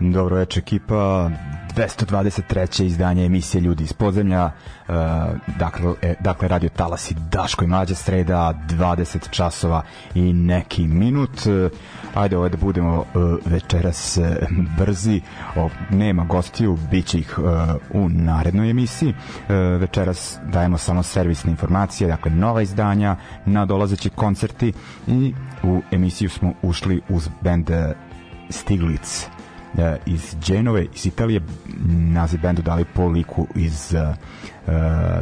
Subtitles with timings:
[0.00, 1.30] Dobro večer ekipa,
[1.76, 2.84] 223.
[2.84, 4.94] izdanje emisije Ljudi iz podzemlja, uh,
[5.58, 9.82] dakle, e, dakle radio Talasi Daško i Mlađa sreda, 20 časova
[10.14, 11.30] i neki minut.
[11.46, 11.70] Uh,
[12.14, 13.04] ajde ovaj da budemo uh,
[13.44, 14.26] večeras uh,
[14.78, 15.20] brzi,
[15.56, 17.44] o, nema gostiju, bit će ih uh,
[17.90, 19.08] u narednoj emisiji.
[19.08, 24.72] Uh, večeras dajemo samo servisne informacije, dakle nova izdanja, nadolazeći koncerti
[25.06, 27.76] i u emisiju smo ušli uz band uh,
[28.50, 29.35] Stiglitz uh,
[30.06, 31.40] iz Dženove, iz Italije,
[32.12, 34.16] naziv bendu dali po liku iz uh,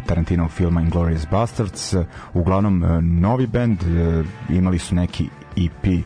[0.07, 1.95] Tarantinovog filma Inglourious Bastards.
[2.35, 2.85] Uglavnom,
[3.21, 3.79] novi bend,
[4.49, 6.05] imali su neki EP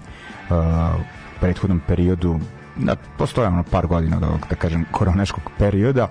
[0.99, 2.41] u prethodnom periodu,
[2.77, 6.09] da, postoje ono par godina od ovog, da kažem, koroneškog perioda.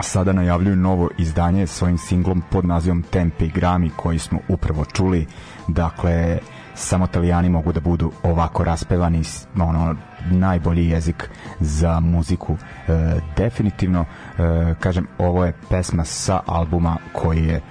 [0.00, 5.26] Sada najavljuju novo izdanje svojim singlom pod nazivom Tempe Grami koji smo upravo čuli
[5.68, 6.38] dakle
[6.74, 9.22] samo italijani mogu da budu ovako raspevani
[9.60, 9.96] ono
[10.30, 11.30] najbolji jezik
[11.60, 12.56] za muziku.
[12.88, 17.62] E, definitivno e, kažem ovo je pesma sa albuma koji je e,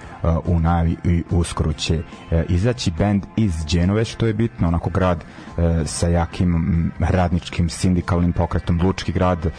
[0.44, 5.24] u najavi i uskoro će e, izaći band iz Dženove što je bitno onako grad
[5.24, 9.50] e, sa jakim radničkim sindikalnim pokretom Lučki grad e,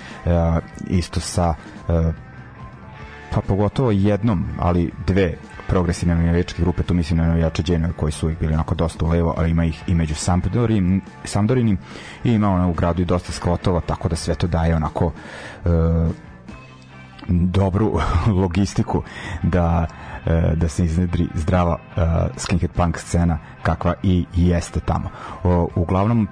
[0.87, 1.53] isto sa
[1.89, 2.11] e,
[3.33, 8.25] pa pogotovo jednom, ali dve progresivne navijačke grupe, tu mislim na navijače Genoa koji su
[8.25, 11.77] uvijek bili onako dosta u levo, ali ima ih i među Sampdorin, Sampdorinim
[12.23, 15.71] i ima ono u gradu i dosta skvotova, tako da sve to daje onako uh,
[17.27, 17.99] dobru
[18.41, 19.03] logistiku
[19.43, 19.85] da
[20.25, 22.03] uh, da se iznedri zdrava uh,
[22.37, 25.09] skinhead punk scena kakva i jeste tamo.
[25.43, 26.27] Uh, uglavnom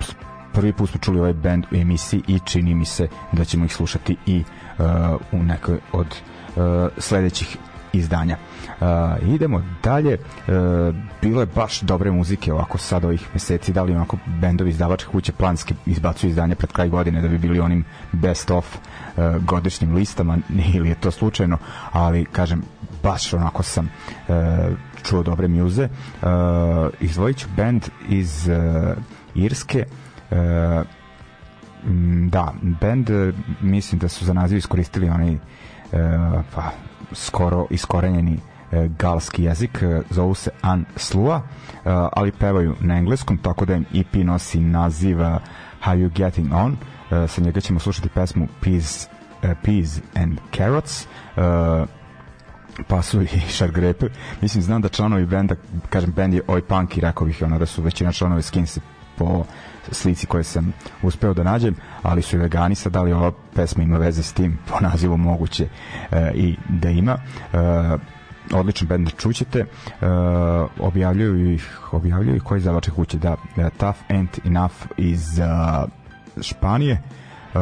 [0.53, 3.73] prvi put smo čuli ovaj band u emisiji i čini mi se da ćemo ih
[3.75, 4.43] slušati i
[4.77, 4.85] uh,
[5.31, 6.63] u nekoj od uh,
[6.97, 7.57] sledećih
[7.93, 8.37] izdanja.
[8.83, 10.17] Uh, idemo dalje.
[10.17, 15.11] Uh, bilo je baš dobre muzike ovako sad ovih meseci, da li onako bendovi izdavačke
[15.11, 19.95] kuće planski izbacuju izdanje pred kraj godine da bi bili onim best of uh, godišnjim
[19.95, 20.37] listama
[20.75, 21.57] ili je to slučajno,
[21.91, 22.63] ali kažem
[23.03, 23.89] baš onako sam
[24.27, 24.35] uh,
[25.03, 25.83] čuo dobre muze.
[26.21, 26.29] Uh,
[26.99, 28.97] izvojit ću band iz uh,
[29.35, 29.85] Irske
[30.31, 30.37] uh,
[32.29, 33.09] da, band
[33.61, 35.39] mislim da su za naziv iskoristili onaj uh,
[36.55, 36.71] pa
[37.11, 38.52] skoro iskorenjeni e,
[38.99, 40.51] galski jezik, e, zovu se
[40.95, 41.41] Slua,
[41.73, 41.79] e,
[42.13, 45.17] ali pevaju na engleskom, tako da im EP nosi naziv
[45.85, 46.77] How You Getting On.
[47.27, 49.07] Sa njega ćemo slušati pesmu Peas,
[49.41, 51.07] Peas and Carrots,
[52.87, 53.27] pa su i
[53.57, 54.05] šargrepe.
[54.41, 55.55] Mislim, znam da članovi benda,
[55.89, 58.79] kažem, bend je Oi Punk i rekao bih ono da su većina članovi Skinsi
[59.17, 59.45] po
[59.91, 63.83] slici koje sam uspeo da nađem, ali su i vegani sad, da li ova pesma
[63.83, 65.67] ima veze s tim po nazivu moguće
[66.11, 67.17] e, i da ima.
[67.53, 67.57] E,
[68.53, 69.65] odličan band čućete e,
[70.79, 75.89] objavljuju ih objavljuju ih koji zavače kuće da, da Tough Ain't Enough iz uh,
[76.41, 77.01] Španije
[77.53, 77.61] uh,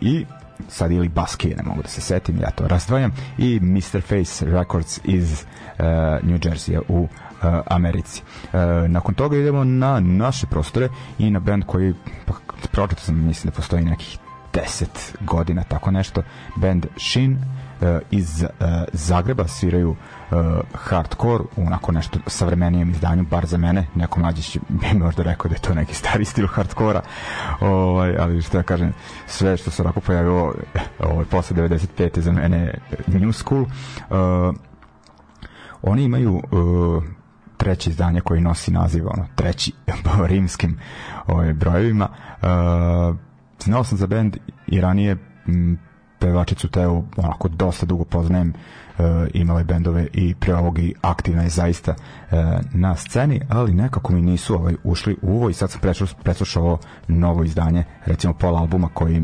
[0.00, 0.26] i
[0.68, 4.02] sad ili Baske, ne mogu da se setim, ja to razdvajam, i Mr.
[4.02, 5.84] Face Records iz uh,
[6.22, 7.08] New Jersey u uh,
[7.66, 8.22] Americi.
[8.42, 10.88] Uh, nakon toga idemo na naše prostore
[11.18, 11.94] i na band koji,
[12.26, 12.32] pa,
[12.72, 14.18] pročito sam, mislim da postoji nekih
[14.52, 14.86] 10
[15.20, 16.22] godina, tako nešto,
[16.56, 17.57] band Shin uh,
[18.10, 18.48] iz uh,
[18.92, 20.36] Zagreba sviraju uh,
[20.74, 25.48] hardcore u onako nešto savremenijem izdanju, bar za mene, neko mlađe će mi možda rekao
[25.48, 27.02] da je to neki stari stil hardkora,
[27.60, 28.92] ovaj, ali što ja kažem,
[29.26, 30.54] sve što se onako pojavilo
[30.98, 32.20] ovaj, posle 95.
[32.20, 33.62] za mene new school.
[33.62, 34.54] Uh,
[35.82, 36.42] oni imaju
[37.56, 39.72] treće izdanje koji nosi naziv ono, treći
[40.04, 40.78] po rimskim
[41.26, 42.08] ovaj, brojevima.
[42.08, 43.16] Uh,
[43.64, 44.36] znao sam za bend
[44.66, 45.16] i ranije
[46.18, 48.52] pevačicu Teo onako dosta dugo poznajem
[48.98, 49.04] uh,
[49.34, 52.38] imala je bendove i pre ovog i aktivna je zaista uh,
[52.72, 55.80] na sceni, ali nekako mi nisu ovaj, ušli u ovo i sad sam
[56.22, 56.78] preslušao
[57.08, 59.22] novo izdanje, recimo pol albuma koji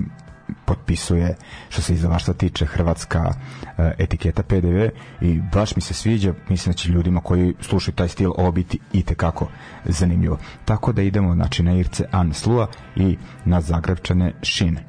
[0.64, 1.36] potpisuje
[1.68, 4.84] što se izdavaštva tiče hrvatska uh, etiketa PDV
[5.20, 8.78] i baš mi se sviđa mislim da će ljudima koji slušaju taj stil ovo biti
[8.92, 9.48] i tekako
[9.84, 10.38] zanimljivo.
[10.64, 14.84] Tako da idemo znači na Irce An Slua i na Zagrebčane Šine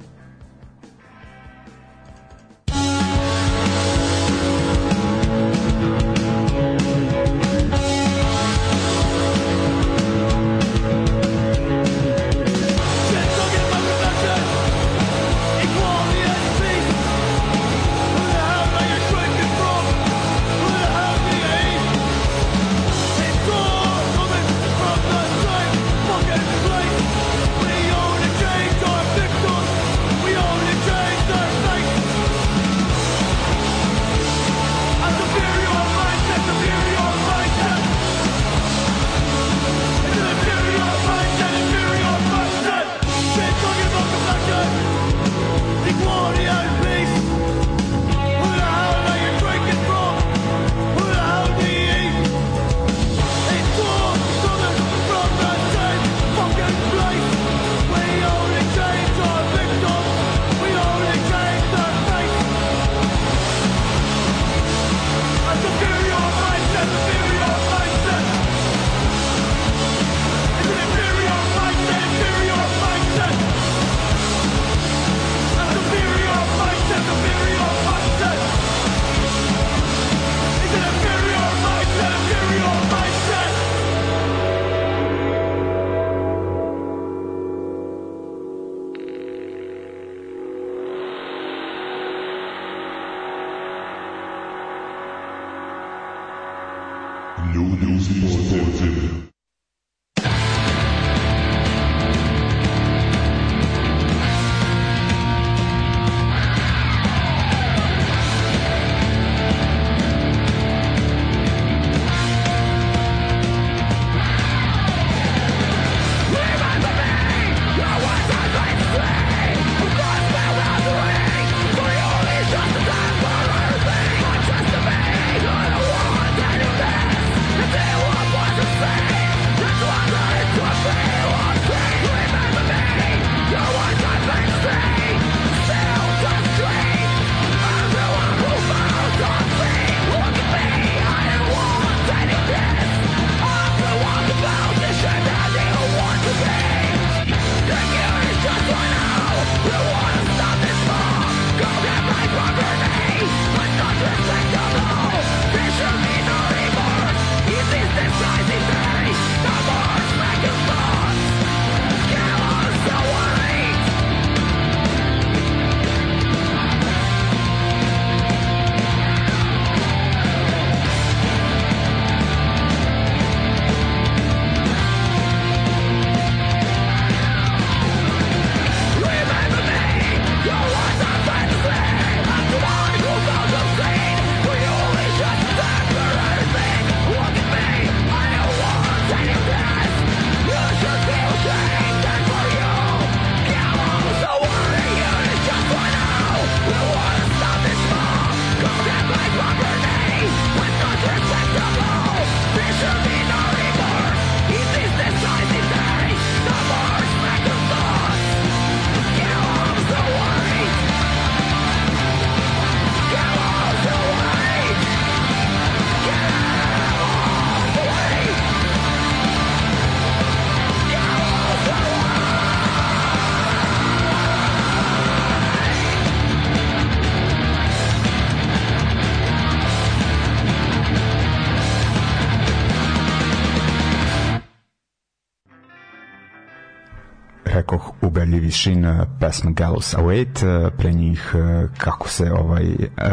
[238.55, 242.65] šin uh, pesma Gallows Await, uh, pre njih uh, kako se ovaj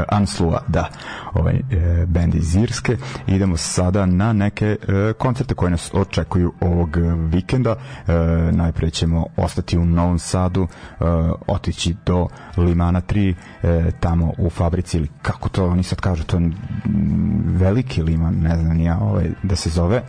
[0.09, 0.89] Anslua, da,
[1.35, 1.61] ovaj
[2.07, 2.97] bend iz Irske.
[3.27, 4.77] Idemo sada na neke
[5.19, 6.97] koncerte koje nas očekuju ovog
[7.31, 7.75] vikenda.
[8.53, 10.69] Najpre ćemo ostati u Novom Sadu,
[11.47, 16.37] otići do Limana 3, uh, tamo u fabrici ili kako to oni sad kažu, to
[16.37, 16.51] je
[17.45, 20.03] veliki liman, ne znam ja, ovaj, da se zove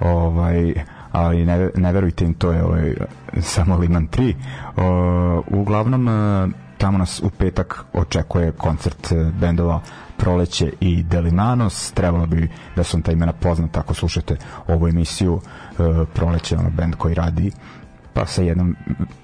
[0.00, 0.74] ovaj
[1.14, 2.94] ali ne, ne verujte im, to je ovaj,
[3.40, 4.34] samo Liman 3.
[4.76, 9.80] O, uglavnom, e, tamo nas u petak očekuje koncert e, bendova
[10.16, 11.92] Proleće i Delimanos.
[11.92, 14.36] Trebalo bi da su ta imena poznata ako slušate
[14.68, 15.40] ovu emisiju
[15.70, 15.74] e,
[16.14, 17.50] Proleće, ono bend koji radi
[18.14, 18.76] pa sa jednom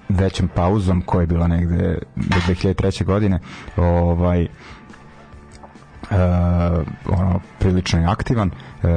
[0.09, 3.05] većom pauzom koja je bila negde do 2003.
[3.05, 3.39] godine
[3.77, 4.47] ovaj
[7.05, 8.89] ono prilično je aktivan uh,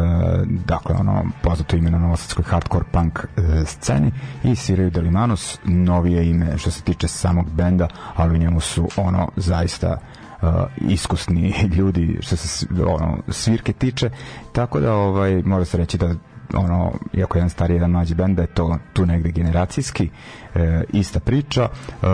[0.47, 6.59] dakle ono poznato ime na novosadskoj hardcore punk uh, sceni i sviraju Delimanos novije ime
[6.59, 9.99] što se tiče samog benda ali u njemu su ono zaista
[10.43, 14.11] uh, iskusni ljudi što se ono svirke tiče
[14.53, 16.15] tako da ovaj može se reći da
[16.57, 20.11] ono, iako jedan stari, jedan mlađi bend, da je to tu negde generacijski,
[20.55, 21.63] e, ista priča.
[21.63, 22.07] E,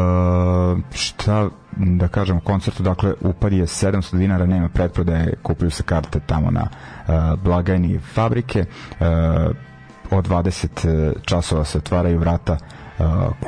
[0.93, 6.51] šta da kažem koncertu, dakle upad je 700 dinara, nema pretprodaje, kupuju se karte tamo
[6.51, 6.67] na e,
[7.45, 8.67] blagajni fabrike, e,
[10.11, 12.57] od 20 e, časova se otvaraju vrata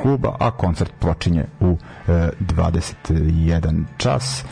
[0.01, 1.77] kluba, a koncert počinje u
[2.07, 4.45] 21 čas.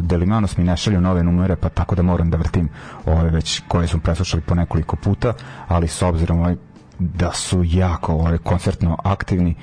[0.00, 2.68] Delimanos mi ne šalju nove numere, pa tako da moram da vrtim
[3.06, 5.32] ove već koje smo preslušali po nekoliko puta,
[5.68, 6.56] ali s obzirom ovaj,
[6.98, 9.54] da su jako ovaj, koncertno aktivni,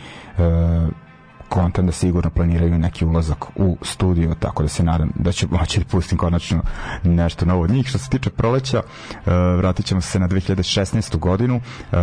[1.50, 5.80] kontam da sigurno planiraju neki ulazak u studio, tako da se nadam da će moći
[5.80, 6.62] da pustim konačno
[7.04, 7.88] nešto novo od njih.
[7.88, 9.24] Što se tiče proleća, uh,
[9.58, 11.18] vratit ćemo se na 2016.
[11.18, 11.98] godinu, uh,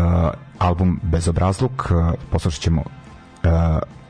[0.58, 2.82] album Bezobrazluk, uh, poslušat ćemo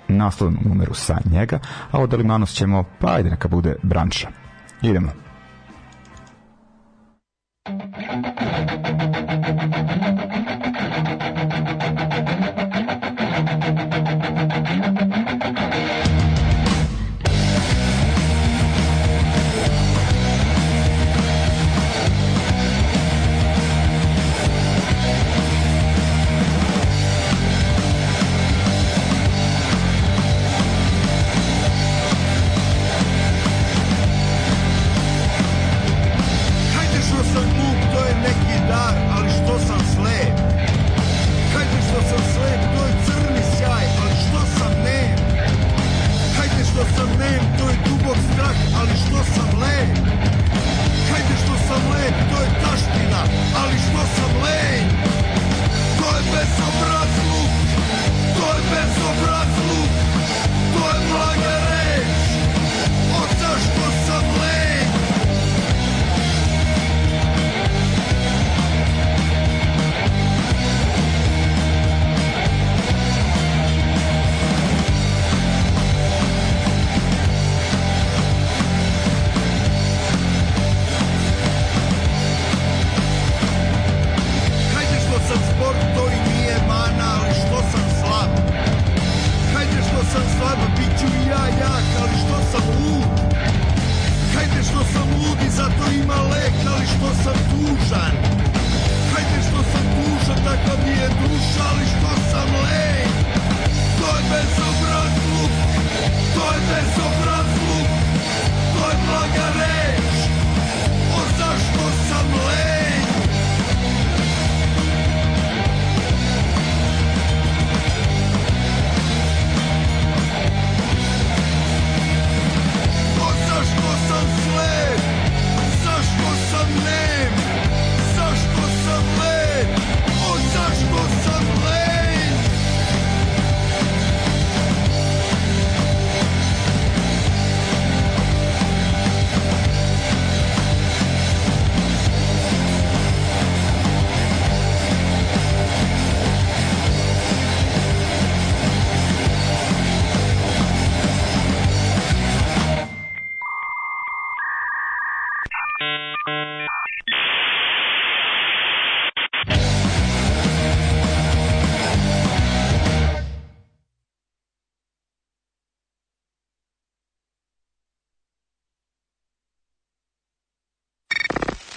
[0.09, 1.59] naslovnu numeru sa njega,
[1.91, 4.29] a od Alimanos ćemo, pa ajde neka bude branša.
[4.83, 5.09] Idemo.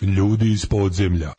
[0.01, 1.33] Ljudi iz podzemlja.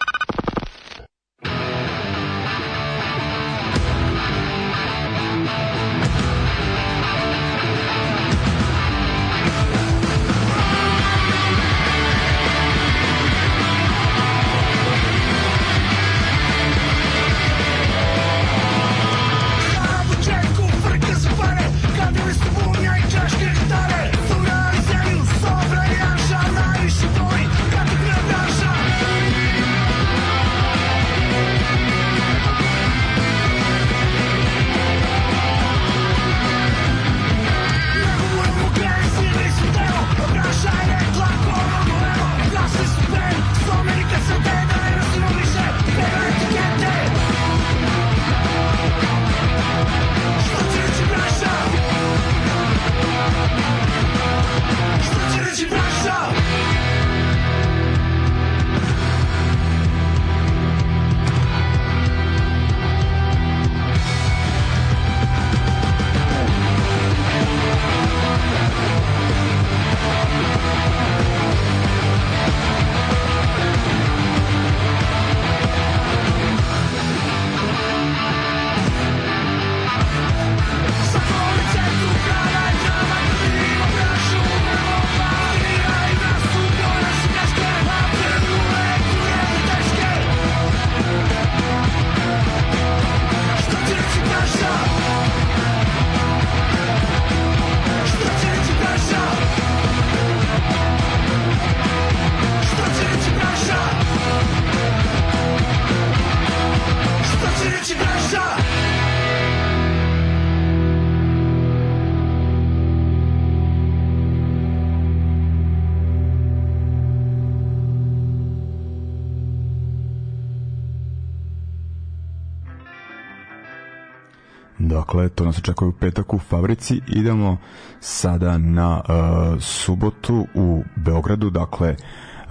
[125.49, 127.00] Nas očekuje u petak u Fabrici.
[127.06, 127.56] Idemo
[128.00, 131.97] sada na uh, subotu u Beogradu, dakle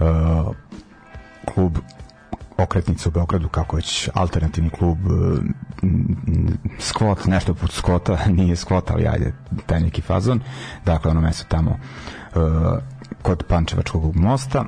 [0.00, 0.54] uh,
[1.54, 1.78] klub
[2.58, 5.38] okretnica u Beogradu, kako već alternativni klub uh,
[6.78, 9.32] Skvot, nešto put Skvota, nije Skvot, ali ajde,
[9.66, 10.40] taj neki fazon.
[10.84, 12.42] Dakle, ono mesto tamo uh,
[13.22, 14.64] kod Pančevačkog mosta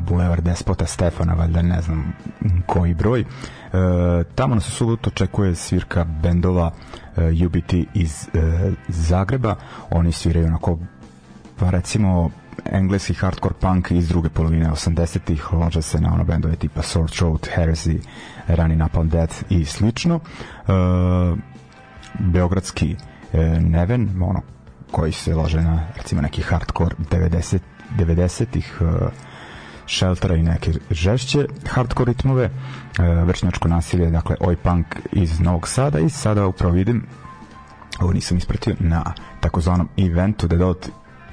[0.00, 2.12] Bulevar Despota Stefana, valjda ne znam
[2.66, 3.20] koji broj.
[3.20, 3.24] E,
[4.34, 6.70] tamo nas u subotu očekuje svirka bendova
[7.16, 9.56] e, UBT iz e, Zagreba.
[9.90, 10.78] Oni sviraju onako
[11.58, 12.30] pa recimo
[12.64, 17.48] engleski hardcore punk iz druge polovine 80-ih lože se na ono bendove tipa Sword Throat,
[17.56, 17.98] Heresy,
[18.48, 20.20] Running Up on Death i slično.
[20.68, 20.72] E,
[22.18, 22.96] beogradski
[23.32, 24.42] e, Neven, ono
[24.90, 27.58] koji se lože na recimo neki hardcore 90
[27.98, 28.84] 90-ih e,
[29.88, 32.50] sheltera i neke žešće hardcore ritmove, e,
[33.24, 37.06] vršnjačko nasilje, dakle oj punk iz Novog Sada i sada upravo vidim
[38.00, 40.90] ovo nisam ispratio na takozvanom eventu da dodati,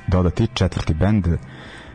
[0.08, 1.28] dodati četvrti bend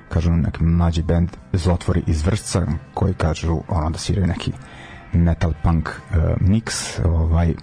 [0.08, 4.52] kažu neki mlađi bend Zlotvori iz Vršca koji kažu ono da sviraju neki
[5.12, 7.54] metal punk uh, mix ovaj, uh,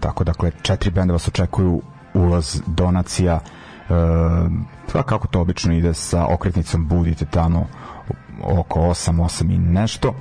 [0.00, 1.82] tako dakle četiri benda vas očekuju
[2.14, 3.96] ulaz donacija uh,
[4.92, 7.66] pa kako to obično ide sa okretnicom budite tamo
[8.42, 10.14] oko 8, 8 i nešto.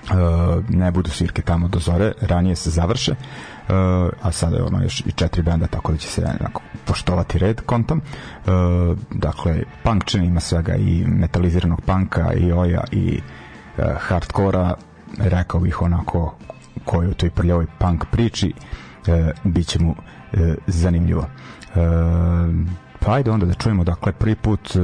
[0.00, 3.12] Uh, ne budu svirke tamo do zore, ranije se završe.
[3.12, 3.76] Uh,
[4.22, 7.60] a sada je ono još i četiri benda tako da će se onako poštovati red
[7.60, 8.00] kontom.
[8.00, 13.20] Uh, dakle punk čini ima svega i metaliziranog panka i oja i
[13.98, 14.74] hardkora
[15.18, 16.34] rekao bih onako
[16.84, 19.94] koji u toj prljavoj punk priči uh, bit će mu
[20.66, 21.26] zanimljivo.
[23.00, 24.76] Pa ajde onda da čujemo dakle prvi put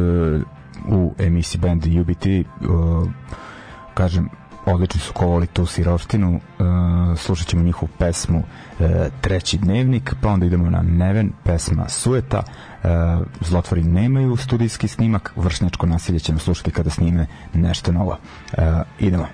[0.89, 3.09] u emisiji band UBT uh,
[3.95, 4.29] kažem
[4.67, 8.87] odlično su kovali tu sirovštinu uh, slušat ćemo njihovu pesmu uh,
[9.21, 12.91] Treći dnevnik pa onda idemo na Neven pesma Sueta uh,
[13.41, 18.19] Zlotvori nemaju studijski snimak vršnjačko nasilje ćemo slušati kada snime nešto novo.
[18.53, 18.59] Uh,
[18.99, 19.27] idemo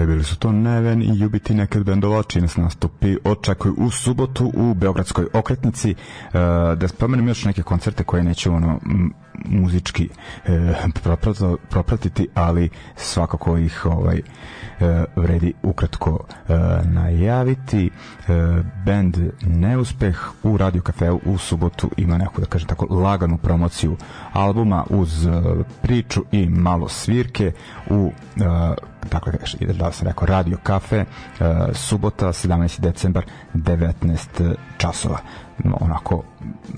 [0.00, 4.52] Dakle, bili su to Neven i Jubiti nekad bendova, čini nas nastupi očekuju u subotu
[4.54, 5.90] u Beogradskoj okretnici.
[5.90, 5.96] E,
[6.76, 8.80] da spomenem još neke koncerte koje neću ono
[9.44, 10.08] muzički
[10.44, 10.74] e,
[11.68, 14.22] propratiti, ali svakako ih ovaj e,
[15.16, 16.24] vredi ukratko
[16.84, 17.90] najaviti.
[18.86, 23.96] Band Neuspeh u Radio Kafeu u subotu ima neku, da kažem tako, laganu promociju
[24.32, 25.28] albuma uz
[25.82, 27.52] priču i malo svirke
[27.90, 28.12] u
[29.02, 29.32] e, dakle,
[29.78, 32.80] da sam rekao, Radio Kafe, uh, subota, 17.
[32.80, 35.18] decembar, 19 časova.
[35.80, 36.22] Onako,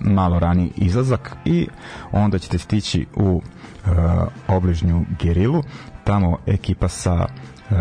[0.01, 1.69] malo rani izlazak i
[2.13, 3.43] onda ćete stići u
[3.87, 3.93] uh,
[4.49, 5.63] obližnju Gerilu,
[6.05, 7.27] tamo ekipa sa
[7.71, 7.77] uh,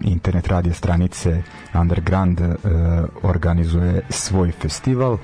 [0.00, 1.42] internet radio stranice
[1.74, 2.48] Underground uh,
[3.22, 5.20] organizuje svoj festival uh,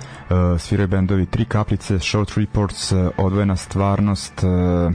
[0.59, 4.93] sviraju bendovi Tri kaplice, Short Reports uh, Odvojena stvarnost uh,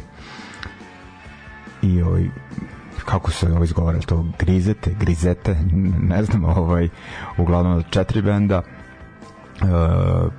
[1.86, 2.30] i ovaj
[3.06, 5.56] kako se ovo izgovara to grizete, grizete
[6.12, 6.90] ne znam, ovaj
[7.38, 8.62] uglavnom četiri benda
[9.62, 9.68] Uh,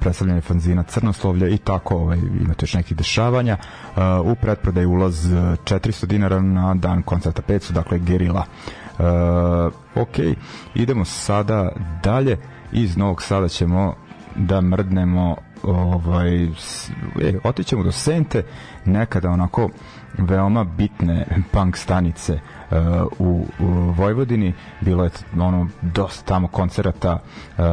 [0.01, 3.57] predstavljanje fanzina Crnoslovlja i tako ovaj, imate još nekih dešavanja.
[3.97, 8.45] Uh, u pretprodaju ulaz 400 dinara na dan koncerta 500 dakle gerila.
[8.99, 9.05] Uh,
[10.03, 10.37] ok,
[10.75, 12.39] idemo sada dalje.
[12.73, 13.95] Iz Novog Sada ćemo
[14.37, 16.49] da mrdnemo ovaj, e,
[17.45, 18.43] otićemo do Sente
[18.85, 19.71] nekada onako
[20.19, 22.79] veoma bitne punk stanice uh,
[23.19, 27.65] u, u Vojvodini bilo je ono dosta tamo koncerata uh,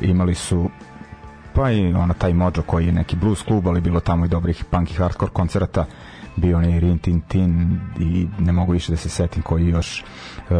[0.00, 0.70] imali su
[1.54, 4.64] pa i ona taj Mojo koji je neki blues klub ali bilo tamo i dobrih
[4.64, 5.86] punk i hardcore koncerata
[6.36, 10.04] bio onaj Rin Tin Tin i ne mogu više da se setim koji još
[10.50, 10.56] uh,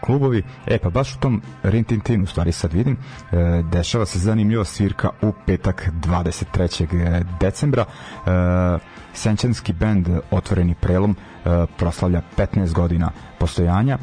[0.00, 0.42] klubovi.
[0.66, 3.38] E pa baš u tom Rin Tin Tin u stvari sad vidim uh,
[3.70, 7.24] dešava se zanimljiva svirka u petak 23.
[7.40, 8.80] decembra uh,
[9.14, 13.98] Senčanski band Otvoreni prelom uh, proslavlja 15 godina postojanja.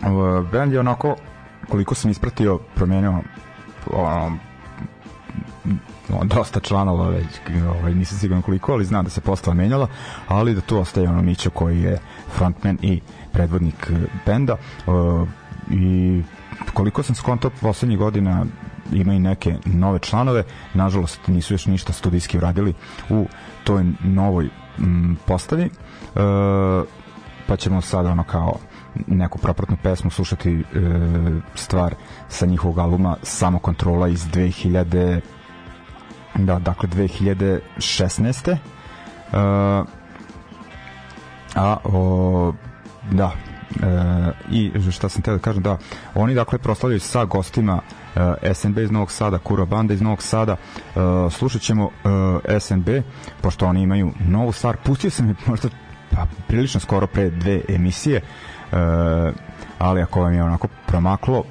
[0.00, 1.16] Uh, band je onako
[1.68, 3.10] koliko sam ispratio promenio
[3.86, 4.38] um,
[6.08, 7.26] no, dosta članova već,
[7.78, 9.86] ovaj, nisam siguran koliko, ali znam da se postava menjala,
[10.28, 11.98] ali da tu ostaje ono Mićo koji je
[12.36, 13.00] frontman i
[13.32, 13.92] predvodnik
[14.26, 14.56] benda.
[15.70, 16.22] I
[16.74, 18.44] koliko sam skontao poslednjih godina
[18.92, 22.74] ima i neke nove članove, nažalost nisu još ništa studijski uradili
[23.10, 23.26] u
[23.64, 26.86] toj novoj m, postavi uh,
[27.46, 28.56] pa ćemo sada ono kao
[29.06, 30.62] neku propratnu pesmu slušati e,
[31.54, 31.94] stvar
[32.28, 35.20] sa njihovog albuma Samo kontrola iz 2000
[36.34, 38.52] da, dakle 2016.
[38.52, 39.86] Uh,
[41.54, 42.52] a o,
[43.10, 43.32] da
[43.82, 45.78] e, i šta sam te da kažem da
[46.14, 47.80] oni dakle proslavljaju sa gostima
[48.42, 50.52] e, SNB iz Novog Sada, Kuro Banda iz Novog Sada.
[50.52, 50.98] E,
[51.30, 51.90] slušat ćemo
[52.48, 52.88] e, SNB
[53.40, 55.68] pošto oni imaju novu stvar pustio sam je možda
[56.10, 58.22] pa, prilično skoro pre dve emisije e,
[59.78, 61.44] ali ako vam je onako promaklo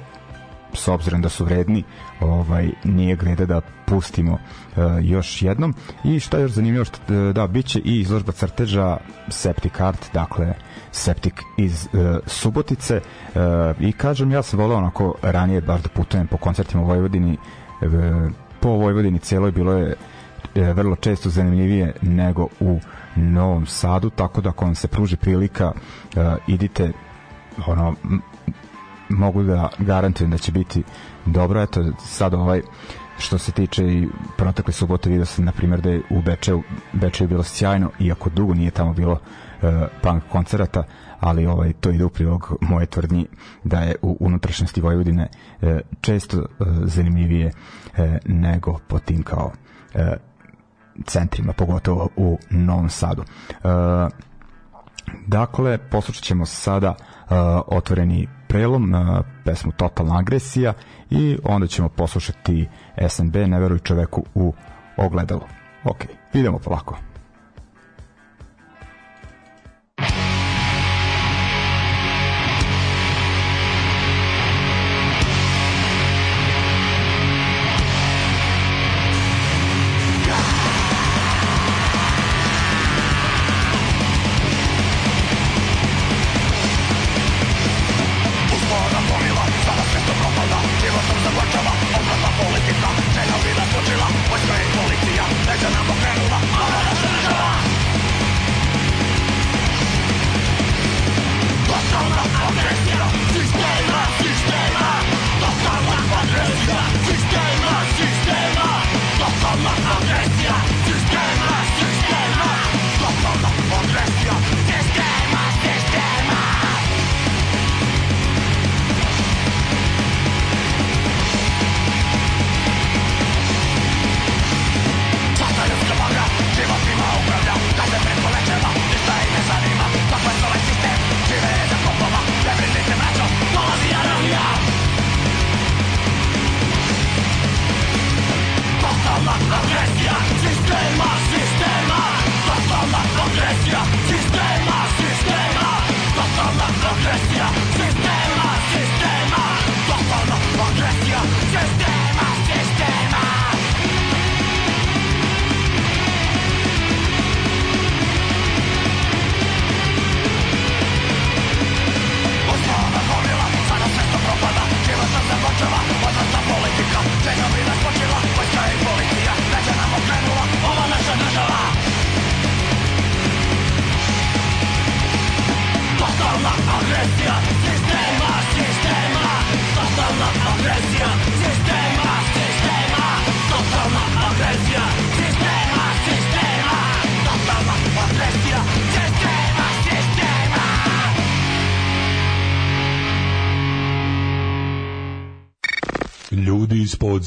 [0.74, 1.82] s obzirom da su vredni
[2.20, 5.74] ovaj nije greda da pustimo uh, još jednom.
[6.04, 8.96] I šta je još zanimljivo što e, da biće i izložba crteža
[9.28, 10.54] Septic Art dakle
[10.92, 13.00] Septic iz uh, Subotice.
[13.00, 13.40] Uh,
[13.80, 17.38] i kažem ja sam volao onako ranije baš da putujem po koncertima u Vojvodini
[17.82, 19.94] uh, po Vojvodini celoj bilo je
[20.54, 22.80] uh, vrlo često zanimljivije nego u
[23.16, 26.92] Novom Sadu tako da ako vam se pruži prilika uh, idite
[27.66, 27.94] ono
[29.10, 30.82] mogu da garantujem da će biti
[31.26, 31.62] dobro.
[31.62, 32.62] Eto, sad ovaj
[33.20, 37.28] što se tiče i protekle subote vidio sam na primjer da je u Bečeju, Bečeju
[37.28, 39.68] bilo sjajno iako dugo nije tamo bilo uh,
[40.02, 40.84] punk koncerata
[41.20, 43.26] ali ovaj to ide u prilog moje tvrdnji
[43.64, 45.28] da je u unutrašnjosti Vojvodine
[45.62, 45.68] uh,
[46.00, 49.52] često uh, zanimljivije uh, nego po tim kao
[49.94, 50.00] uh,
[51.06, 53.70] centrima pogotovo u Novom Sadu uh,
[55.26, 60.72] dakle poslušat ćemo sada uh, otvoreni prelom na pesmu Totalna agresija
[61.10, 62.68] i onda ćemo poslušati
[63.08, 64.52] SNB Ne veruj čoveku u
[64.96, 65.46] ogledalo.
[65.84, 67.09] Ok, idemo polako.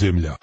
[0.04, 0.43] Ljudi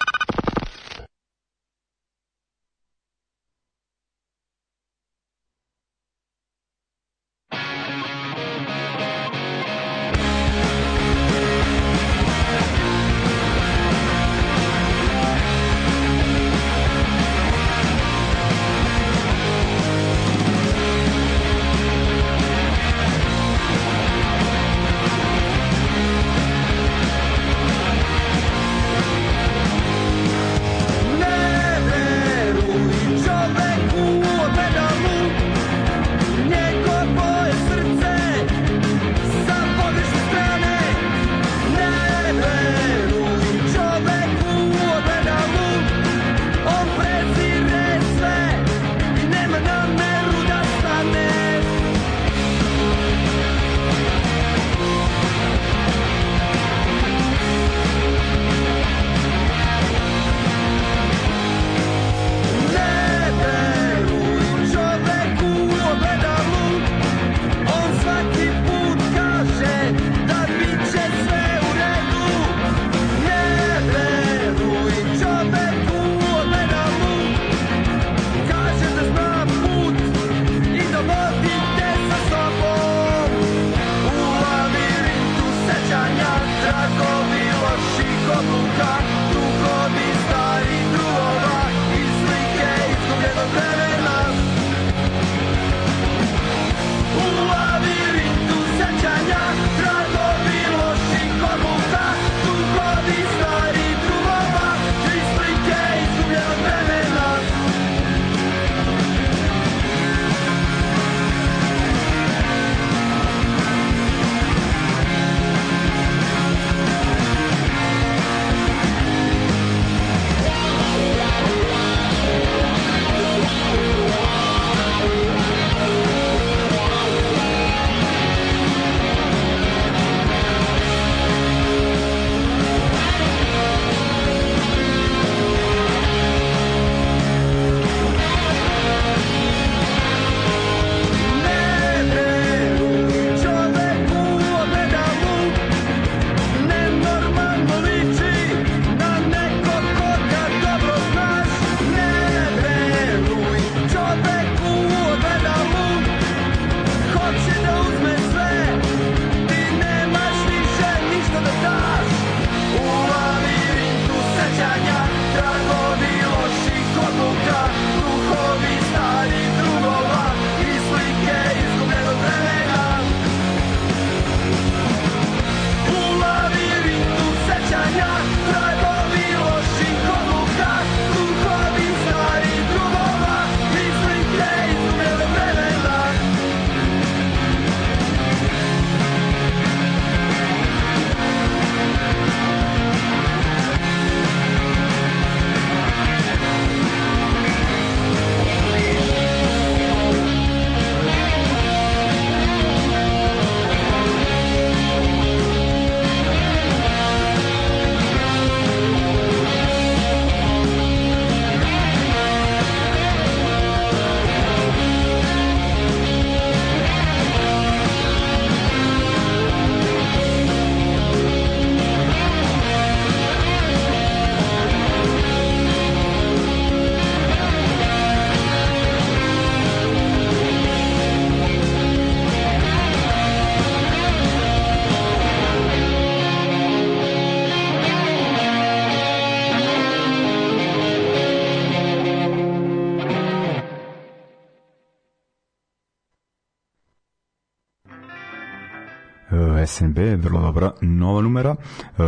[249.71, 252.05] SNB, vrlo dobra nova numera, uh,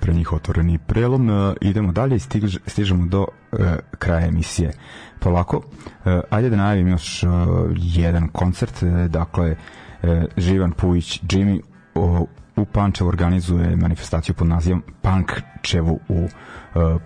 [0.00, 1.30] pre njih otvoreni prelom.
[1.30, 3.20] Uh, idemo dalje i stiž, stižemo do
[3.52, 3.58] uh,
[3.98, 4.72] kraja emisije.
[5.20, 7.30] Polako, uh, ajde da najavim još uh,
[7.74, 9.56] jedan koncert, uh, dakle,
[10.02, 11.60] uh, Živan Pujić, Jimmy,
[11.94, 16.30] uh, u Pančevu organizuje manifestaciju pod nazivom Pankčevu u uh,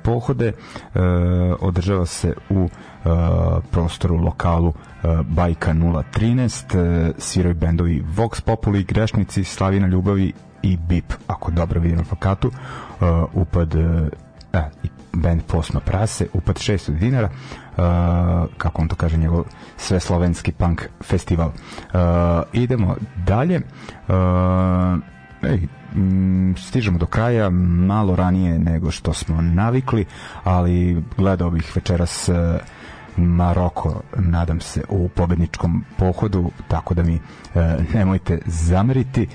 [0.03, 0.53] pohode.
[0.53, 1.01] Uh,
[1.61, 2.71] održava se u uh,
[3.71, 4.73] prostoru lokalu
[5.25, 7.09] Bajka 013.
[7.09, 12.49] Uh, sviraju bendovi Vox Populi, Grešnici, Slavina Ljubavi i BIP, ako dobro vidim na plakatu.
[12.49, 13.83] Uh, upad uh,
[14.53, 19.45] e, i band Posma Prase, upad 600 dinara, uh, kako on to kaže, njegov
[19.77, 21.49] sve slovenski punk festival.
[21.49, 22.01] Uh,
[22.53, 22.97] idemo
[23.27, 23.61] dalje.
[24.09, 25.03] Uh,
[25.43, 30.05] ej, m, stižemo do kraja malo ranije nego što smo navikli,
[30.45, 32.59] ali gledao bih večeras e,
[33.17, 37.21] Maroko, nadam se, u pobedničkom pohodu, tako da mi e,
[37.95, 39.23] nemojte zameriti.
[39.23, 39.27] E,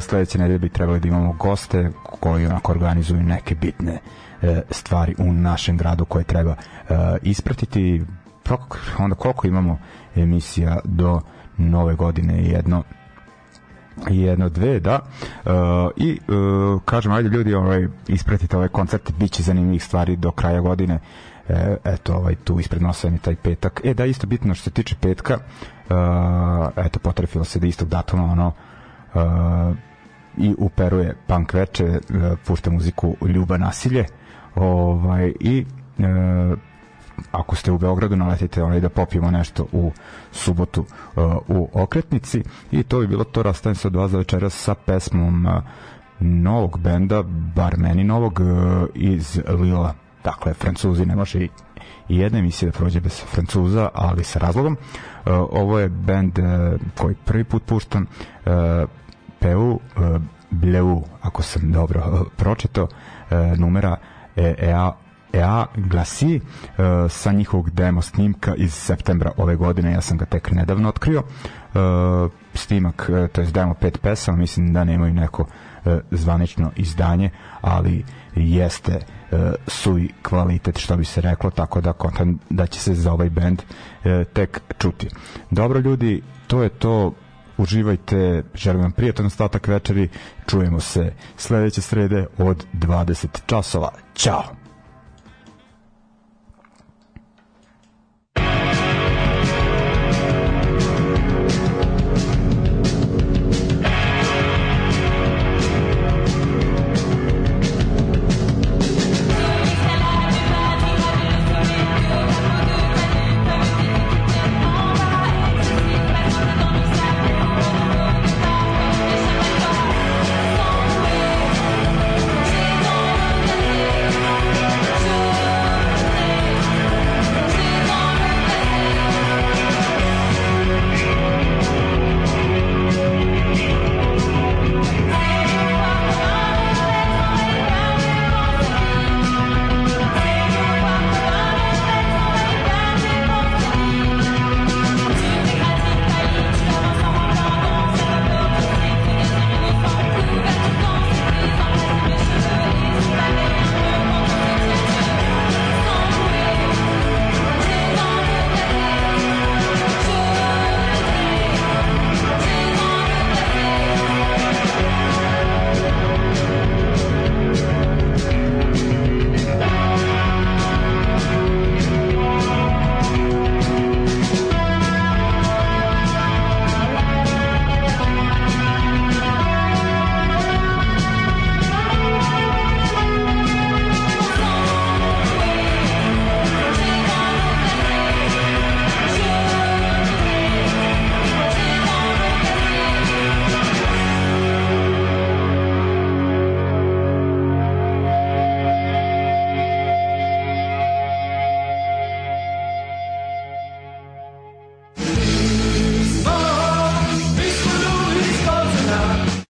[0.00, 1.90] sledeće nedelje bi trebali da imamo goste
[2.20, 3.98] koji onako organizuju neke bitne
[4.42, 6.50] e, stvari u našem gradu koje treba
[6.88, 8.04] e, ispratiti.
[8.98, 9.78] Onda koliko imamo
[10.16, 11.20] emisija do
[11.56, 12.82] nove godine jedno
[14.10, 15.52] jedno dve da uh,
[15.96, 20.94] i uh, kažem ajde ljudi ovaj ispratite ovaj koncert biće zanimljivih stvari do kraja godine
[20.94, 21.00] e,
[21.84, 23.80] eto ovaj tu ispred nosa je taj petak.
[23.84, 28.24] E da isto bitno što se tiče petka uh, eto potrefilo se da istog datuma
[28.24, 28.52] ono
[29.14, 29.76] uh,
[30.36, 31.98] i u Peru je punk veče uh,
[32.46, 34.04] pušta muziku Ljuba nasilje
[34.54, 35.64] ovaj i
[35.98, 36.58] uh,
[37.32, 39.92] ako ste u Beogradu naletite onaj da popijemo nešto u
[40.32, 40.80] subotu
[41.16, 42.42] uh, u okretnici.
[42.70, 45.52] I to bi bilo to rastavim se od vas za večeras sa pesmom uh,
[46.20, 47.22] novog benda,
[47.56, 48.40] bar meni novog
[48.94, 49.94] iz Lila
[50.30, 51.48] dakle Francuzi ne može i
[52.08, 54.72] jedna emisija da prođe bez Francuza, ali sa razlogom.
[54.76, 56.44] Uh, ovo je bend uh,
[56.98, 58.52] koji prvi put puštam uh,
[59.38, 59.78] Peu uh,
[60.50, 63.96] Bleu, ako sam dobro uh, pročito, uh, numera
[64.36, 64.92] EA
[65.32, 70.50] EA glasi uh, sa njihovog demo snimka iz septembra ove godine, ja sam ga tek
[70.50, 71.22] nedavno otkrio.
[71.22, 75.48] Uh, snimak, to je demo pet pesama, mislim da nemaju neko uh,
[76.10, 77.30] zvanično izdanje,
[77.60, 82.94] ali jeste uh, suj kvalitet što bi se reklo, tako da kontam da će se
[82.94, 85.08] za ovaj band uh, tek čuti.
[85.50, 87.12] Dobro ljudi, to je to
[87.58, 90.08] uživajte, želim vam prijatan ostatak večeri,
[90.46, 93.90] čujemo se sledeće srede od 20 časova.
[94.14, 94.67] Ćao!